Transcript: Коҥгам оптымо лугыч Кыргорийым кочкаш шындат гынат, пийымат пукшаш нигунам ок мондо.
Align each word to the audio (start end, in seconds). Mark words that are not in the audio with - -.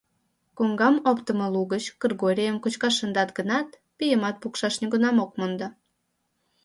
Коҥгам 0.57 0.95
оптымо 1.11 1.47
лугыч 1.53 1.85
Кыргорийым 2.01 2.57
кочкаш 2.63 2.93
шындат 2.99 3.29
гынат, 3.37 3.67
пийымат 3.97 4.35
пукшаш 4.41 4.75
нигунам 4.81 5.17
ок 5.23 5.31
мондо. 5.39 5.67